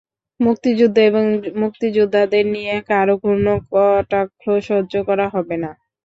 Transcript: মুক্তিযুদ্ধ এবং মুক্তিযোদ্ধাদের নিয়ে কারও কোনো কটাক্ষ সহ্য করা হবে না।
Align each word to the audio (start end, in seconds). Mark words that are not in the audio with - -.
মুক্তিযুদ্ধ 0.39 0.97
এবং 1.09 1.23
মুক্তিযোদ্ধাদের 1.61 2.45
নিয়ে 2.47 2.75
কারও 2.89 3.15
কোনো 3.25 3.51
কটাক্ষ 3.71 4.41
সহ্য 4.67 4.93
করা 5.07 5.25
হবে 5.33 5.55
না। 5.63 5.71